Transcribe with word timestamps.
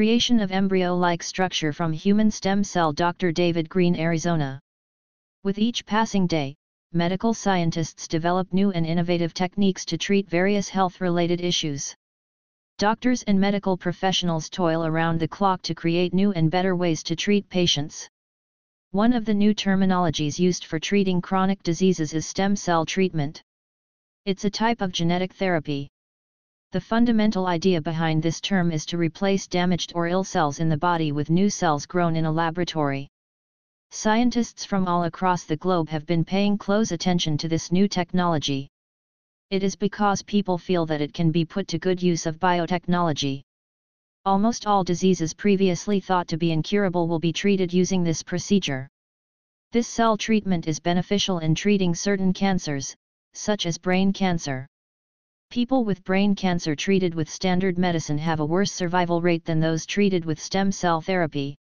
Creation 0.00 0.40
of 0.40 0.50
embryo-like 0.50 1.22
structure 1.22 1.74
from 1.74 1.92
human 1.92 2.30
stem 2.30 2.64
cell 2.64 2.90
Dr. 2.90 3.32
David 3.32 3.68
Greene 3.68 3.94
Arizona 3.94 4.58
With 5.44 5.58
each 5.58 5.84
passing 5.84 6.26
day, 6.26 6.54
medical 6.94 7.34
scientists 7.34 8.08
develop 8.08 8.50
new 8.50 8.70
and 8.70 8.86
innovative 8.86 9.34
techniques 9.34 9.84
to 9.84 9.98
treat 9.98 10.26
various 10.26 10.70
health-related 10.70 11.42
issues. 11.42 11.94
Doctors 12.78 13.24
and 13.24 13.38
medical 13.38 13.76
professionals 13.76 14.48
toil 14.48 14.86
around 14.86 15.20
the 15.20 15.28
clock 15.28 15.60
to 15.60 15.74
create 15.74 16.14
new 16.14 16.32
and 16.32 16.50
better 16.50 16.74
ways 16.74 17.02
to 17.02 17.14
treat 17.14 17.46
patients. 17.50 18.08
One 18.92 19.12
of 19.12 19.26
the 19.26 19.34
new 19.34 19.54
terminologies 19.54 20.38
used 20.38 20.64
for 20.64 20.78
treating 20.78 21.20
chronic 21.20 21.62
diseases 21.62 22.14
is 22.14 22.24
stem 22.24 22.56
cell 22.56 22.86
treatment. 22.86 23.42
It's 24.24 24.46
a 24.46 24.50
type 24.50 24.80
of 24.80 24.92
genetic 24.92 25.34
therapy. 25.34 25.90
The 26.72 26.80
fundamental 26.80 27.48
idea 27.48 27.80
behind 27.80 28.22
this 28.22 28.40
term 28.40 28.70
is 28.70 28.86
to 28.86 28.96
replace 28.96 29.48
damaged 29.48 29.90
or 29.96 30.06
ill 30.06 30.22
cells 30.22 30.60
in 30.60 30.68
the 30.68 30.76
body 30.76 31.10
with 31.10 31.28
new 31.28 31.50
cells 31.50 31.84
grown 31.84 32.14
in 32.14 32.26
a 32.26 32.30
laboratory. 32.30 33.08
Scientists 33.90 34.64
from 34.64 34.86
all 34.86 35.02
across 35.02 35.42
the 35.42 35.56
globe 35.56 35.88
have 35.88 36.06
been 36.06 36.24
paying 36.24 36.56
close 36.56 36.92
attention 36.92 37.36
to 37.38 37.48
this 37.48 37.72
new 37.72 37.88
technology. 37.88 38.68
It 39.50 39.64
is 39.64 39.74
because 39.74 40.22
people 40.22 40.58
feel 40.58 40.86
that 40.86 41.00
it 41.00 41.12
can 41.12 41.32
be 41.32 41.44
put 41.44 41.66
to 41.68 41.78
good 41.80 42.00
use 42.00 42.24
of 42.24 42.38
biotechnology. 42.38 43.42
Almost 44.24 44.64
all 44.64 44.84
diseases 44.84 45.34
previously 45.34 45.98
thought 45.98 46.28
to 46.28 46.36
be 46.36 46.52
incurable 46.52 47.08
will 47.08 47.18
be 47.18 47.32
treated 47.32 47.72
using 47.72 48.04
this 48.04 48.22
procedure. 48.22 48.88
This 49.72 49.88
cell 49.88 50.16
treatment 50.16 50.68
is 50.68 50.78
beneficial 50.78 51.40
in 51.40 51.56
treating 51.56 51.96
certain 51.96 52.32
cancers, 52.32 52.94
such 53.34 53.66
as 53.66 53.76
brain 53.76 54.12
cancer. 54.12 54.68
People 55.50 55.84
with 55.84 56.04
brain 56.04 56.36
cancer 56.36 56.76
treated 56.76 57.12
with 57.12 57.28
standard 57.28 57.76
medicine 57.76 58.18
have 58.18 58.38
a 58.38 58.46
worse 58.46 58.70
survival 58.70 59.20
rate 59.20 59.44
than 59.44 59.58
those 59.58 59.84
treated 59.84 60.24
with 60.24 60.40
stem 60.40 60.70
cell 60.70 61.00
therapy. 61.00 61.56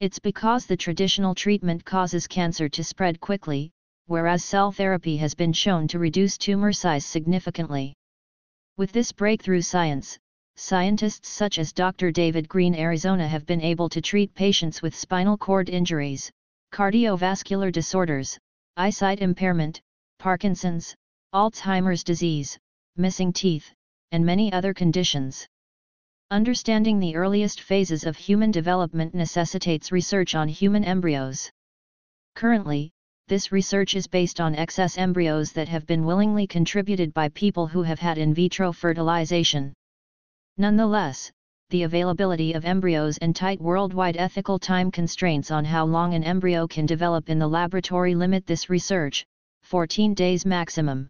It's 0.00 0.18
because 0.18 0.64
the 0.64 0.78
traditional 0.78 1.34
treatment 1.34 1.84
causes 1.84 2.26
cancer 2.26 2.70
to 2.70 2.82
spread 2.82 3.20
quickly, 3.20 3.70
whereas 4.06 4.42
cell 4.42 4.72
therapy 4.72 5.18
has 5.18 5.34
been 5.34 5.52
shown 5.52 5.86
to 5.88 5.98
reduce 5.98 6.38
tumor 6.38 6.72
size 6.72 7.04
significantly. 7.04 7.92
With 8.78 8.92
this 8.92 9.12
breakthrough 9.12 9.60
science, 9.60 10.18
scientists 10.56 11.28
such 11.28 11.58
as 11.58 11.74
Dr. 11.74 12.12
David 12.12 12.48
Greene 12.48 12.74
Arizona 12.74 13.28
have 13.28 13.44
been 13.44 13.60
able 13.60 13.90
to 13.90 14.00
treat 14.00 14.34
patients 14.34 14.80
with 14.80 14.96
spinal 14.96 15.36
cord 15.36 15.68
injuries, 15.68 16.30
cardiovascular 16.72 17.70
disorders, 17.70 18.38
eyesight 18.78 19.20
impairment, 19.20 19.82
Parkinson's, 20.18 20.94
Alzheimer's 21.34 22.02
disease, 22.02 22.58
missing 22.96 23.32
teeth, 23.32 23.72
and 24.10 24.24
many 24.24 24.52
other 24.52 24.74
conditions. 24.74 25.46
Understanding 26.30 26.98
the 26.98 27.16
earliest 27.16 27.60
phases 27.60 28.04
of 28.04 28.16
human 28.16 28.50
development 28.50 29.14
necessitates 29.14 29.92
research 29.92 30.34
on 30.34 30.48
human 30.48 30.84
embryos. 30.84 31.50
Currently, 32.34 32.90
this 33.28 33.52
research 33.52 33.94
is 33.94 34.06
based 34.06 34.40
on 34.40 34.54
excess 34.54 34.98
embryos 34.98 35.52
that 35.52 35.68
have 35.68 35.86
been 35.86 36.04
willingly 36.04 36.46
contributed 36.46 37.14
by 37.14 37.28
people 37.30 37.66
who 37.66 37.82
have 37.82 37.98
had 37.98 38.18
in 38.18 38.34
vitro 38.34 38.72
fertilization. 38.72 39.72
Nonetheless, 40.58 41.30
the 41.70 41.84
availability 41.84 42.52
of 42.52 42.66
embryos 42.66 43.16
and 43.18 43.34
tight 43.34 43.60
worldwide 43.60 44.18
ethical 44.18 44.58
time 44.58 44.90
constraints 44.90 45.50
on 45.50 45.64
how 45.64 45.86
long 45.86 46.12
an 46.12 46.24
embryo 46.24 46.66
can 46.66 46.84
develop 46.84 47.30
in 47.30 47.38
the 47.38 47.48
laboratory 47.48 48.14
limit 48.14 48.46
this 48.46 48.68
research, 48.68 49.24
14 49.62 50.12
days 50.12 50.44
maximum. 50.44 51.08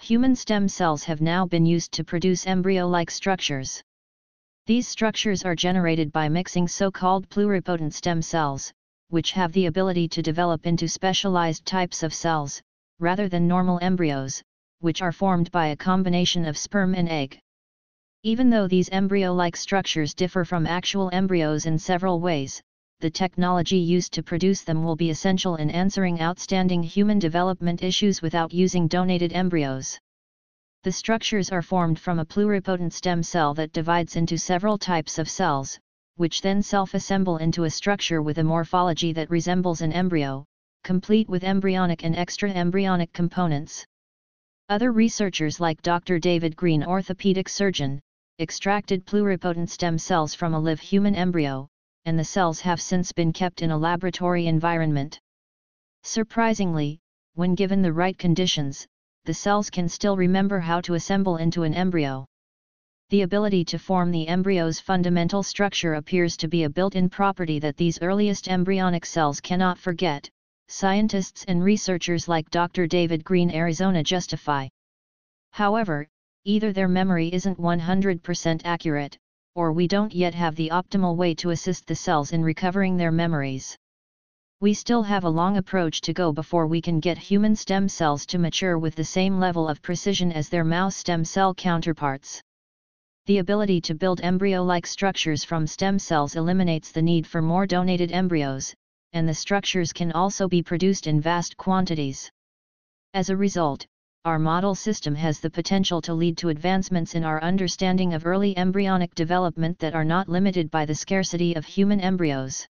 Human 0.00 0.36
stem 0.36 0.68
cells 0.68 1.04
have 1.04 1.20
now 1.20 1.44
been 1.44 1.66
used 1.66 1.92
to 1.92 2.04
produce 2.04 2.46
embryo-like 2.46 3.10
structures. 3.10 3.82
These 4.64 4.88
structures 4.88 5.44
are 5.44 5.54
generated 5.54 6.12
by 6.12 6.28
mixing 6.28 6.68
so-called 6.68 7.28
pluripotent 7.28 7.92
stem 7.92 8.22
cells, 8.22 8.72
which 9.10 9.32
have 9.32 9.52
the 9.52 9.66
ability 9.66 10.08
to 10.08 10.22
develop 10.22 10.66
into 10.66 10.88
specialized 10.88 11.66
types 11.66 12.02
of 12.02 12.14
cells, 12.14 12.62
rather 12.98 13.28
than 13.28 13.48
normal 13.48 13.78
embryos, 13.82 14.42
which 14.80 15.02
are 15.02 15.12
formed 15.12 15.50
by 15.50 15.66
a 15.66 15.76
combination 15.76 16.46
of 16.46 16.56
sperm 16.56 16.94
and 16.94 17.08
egg. 17.08 17.38
Even 18.22 18.50
though 18.50 18.68
these 18.68 18.88
embryo-like 18.90 19.56
structures 19.56 20.14
differ 20.14 20.44
from 20.44 20.66
actual 20.66 21.10
embryos 21.12 21.66
in 21.66 21.78
several 21.78 22.20
ways, 22.20 22.62
the 23.00 23.10
technology 23.10 23.76
used 23.76 24.12
to 24.12 24.24
produce 24.24 24.62
them 24.62 24.82
will 24.82 24.96
be 24.96 25.10
essential 25.10 25.54
in 25.54 25.70
answering 25.70 26.20
outstanding 26.20 26.82
human 26.82 27.20
development 27.20 27.82
issues 27.82 28.20
without 28.20 28.52
using 28.52 28.88
donated 28.88 29.32
embryos. 29.32 30.00
The 30.82 30.90
structures 30.90 31.52
are 31.52 31.62
formed 31.62 32.00
from 32.00 32.18
a 32.18 32.24
pluripotent 32.24 32.92
stem 32.92 33.22
cell 33.22 33.54
that 33.54 33.72
divides 33.72 34.16
into 34.16 34.36
several 34.36 34.78
types 34.78 35.18
of 35.18 35.28
cells, 35.28 35.78
which 36.16 36.40
then 36.40 36.60
self-assemble 36.60 37.36
into 37.36 37.64
a 37.64 37.70
structure 37.70 38.20
with 38.20 38.38
a 38.38 38.44
morphology 38.44 39.12
that 39.12 39.30
resembles 39.30 39.80
an 39.80 39.92
embryo, 39.92 40.44
complete 40.82 41.28
with 41.28 41.44
embryonic 41.44 42.04
and 42.04 42.16
extra-embryonic 42.16 43.12
components. 43.12 43.86
Other 44.68 44.90
researchers 44.90 45.60
like 45.60 45.82
Dr. 45.82 46.18
David 46.18 46.56
Greene 46.56 46.82
orthopedic 46.82 47.48
surgeon, 47.48 48.00
extracted 48.40 49.06
pluripotent 49.06 49.68
stem 49.68 49.98
cells 49.98 50.34
from 50.34 50.54
a 50.54 50.58
live 50.58 50.80
human 50.80 51.14
embryo, 51.14 51.68
and 52.08 52.18
the 52.18 52.24
cells 52.24 52.58
have 52.60 52.80
since 52.80 53.12
been 53.12 53.34
kept 53.34 53.60
in 53.60 53.70
a 53.70 53.76
laboratory 53.76 54.46
environment. 54.46 55.20
Surprisingly, 56.04 56.98
when 57.34 57.54
given 57.54 57.82
the 57.82 57.92
right 57.92 58.16
conditions, 58.16 58.86
the 59.26 59.34
cells 59.34 59.68
can 59.68 59.90
still 59.90 60.16
remember 60.16 60.58
how 60.58 60.80
to 60.80 60.94
assemble 60.94 61.36
into 61.36 61.64
an 61.64 61.74
embryo. 61.74 62.24
The 63.10 63.20
ability 63.20 63.66
to 63.66 63.78
form 63.78 64.10
the 64.10 64.26
embryo's 64.26 64.80
fundamental 64.80 65.42
structure 65.42 65.94
appears 65.94 66.34
to 66.38 66.48
be 66.48 66.62
a 66.62 66.70
built-in 66.70 67.10
property 67.10 67.58
that 67.58 67.76
these 67.76 68.00
earliest 68.00 68.48
embryonic 68.48 69.04
cells 69.04 69.38
cannot 69.38 69.76
forget, 69.76 70.30
scientists 70.68 71.44
and 71.46 71.62
researchers 71.62 72.26
like 72.26 72.48
Dr. 72.48 72.86
David 72.86 73.22
Greene 73.22 73.50
Arizona 73.50 74.02
justify. 74.02 74.66
However, 75.50 76.08
either 76.44 76.72
their 76.72 76.88
memory 76.88 77.28
isn't 77.34 77.58
100% 77.58 78.62
accurate, 78.64 79.18
or 79.58 79.72
we 79.72 79.88
don't 79.88 80.14
yet 80.14 80.34
have 80.34 80.54
the 80.54 80.68
optimal 80.68 81.16
way 81.16 81.34
to 81.34 81.50
assist 81.50 81.84
the 81.84 81.96
cells 81.96 82.30
in 82.30 82.44
recovering 82.44 82.96
their 82.96 83.10
memories. 83.10 83.76
We 84.60 84.72
still 84.72 85.02
have 85.02 85.24
a 85.24 85.28
long 85.40 85.56
approach 85.56 86.00
to 86.02 86.12
go 86.12 86.32
before 86.32 86.68
we 86.68 86.80
can 86.80 87.00
get 87.00 87.18
human 87.18 87.56
stem 87.56 87.88
cells 87.88 88.24
to 88.26 88.38
mature 88.38 88.78
with 88.78 88.94
the 88.94 89.02
same 89.02 89.40
level 89.40 89.66
of 89.66 89.82
precision 89.82 90.30
as 90.30 90.48
their 90.48 90.62
mouse 90.62 90.94
stem 90.94 91.24
cell 91.24 91.56
counterparts. 91.56 92.40
The 93.26 93.38
ability 93.38 93.80
to 93.80 93.96
build 93.96 94.20
embryo-like 94.20 94.86
structures 94.86 95.42
from 95.42 95.66
stem 95.66 95.98
cells 95.98 96.36
eliminates 96.36 96.92
the 96.92 97.02
need 97.02 97.26
for 97.26 97.42
more 97.42 97.66
donated 97.66 98.12
embryos, 98.12 98.72
and 99.12 99.28
the 99.28 99.34
structures 99.34 99.92
can 99.92 100.12
also 100.12 100.46
be 100.46 100.62
produced 100.62 101.08
in 101.08 101.20
vast 101.20 101.56
quantities. 101.56 102.30
As 103.12 103.28
a 103.28 103.36
result, 103.36 103.84
our 104.28 104.38
model 104.38 104.74
system 104.74 105.14
has 105.14 105.40
the 105.40 105.48
potential 105.48 106.02
to 106.02 106.12
lead 106.12 106.36
to 106.36 106.50
advancements 106.50 107.14
in 107.14 107.24
our 107.24 107.42
understanding 107.42 108.12
of 108.12 108.26
early 108.26 108.54
embryonic 108.58 109.14
development 109.14 109.78
that 109.78 109.94
are 109.94 110.04
not 110.04 110.28
limited 110.28 110.70
by 110.70 110.84
the 110.84 110.94
scarcity 110.94 111.54
of 111.54 111.64
human 111.64 111.98
embryos. 111.98 112.68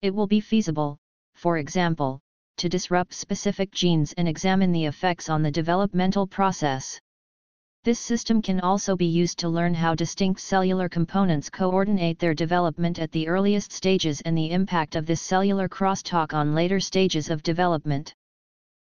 It 0.00 0.14
will 0.14 0.26
be 0.26 0.40
feasible, 0.40 0.96
for 1.34 1.58
example, 1.58 2.18
to 2.56 2.70
disrupt 2.70 3.12
specific 3.12 3.72
genes 3.72 4.14
and 4.14 4.26
examine 4.26 4.72
the 4.72 4.86
effects 4.86 5.28
on 5.28 5.42
the 5.42 5.50
developmental 5.50 6.26
process. 6.26 6.98
This 7.84 8.00
system 8.00 8.40
can 8.40 8.58
also 8.60 8.96
be 8.96 9.04
used 9.04 9.38
to 9.40 9.50
learn 9.50 9.74
how 9.74 9.94
distinct 9.94 10.40
cellular 10.40 10.88
components 10.88 11.50
coordinate 11.50 12.18
their 12.18 12.32
development 12.32 12.98
at 12.98 13.12
the 13.12 13.28
earliest 13.28 13.70
stages 13.70 14.22
and 14.22 14.34
the 14.34 14.50
impact 14.50 14.96
of 14.96 15.04
this 15.04 15.20
cellular 15.20 15.68
crosstalk 15.68 16.32
on 16.32 16.54
later 16.54 16.80
stages 16.80 17.28
of 17.28 17.42
development. 17.42 18.14